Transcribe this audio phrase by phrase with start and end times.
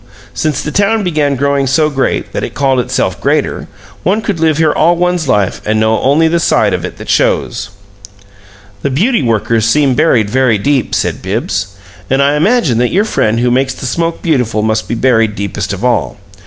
[0.33, 3.67] Since the town began growing so great that it called itself 'greater,'
[4.01, 7.07] one could live here all one's life and know only the side of it that
[7.07, 7.69] shows."
[8.81, 11.67] "The beauty workers seem buried very deep," said Bibbs.
[12.09, 15.71] "And I imagine that your friend who makes the smoke beautiful must be buried deepest
[15.71, 16.17] of all.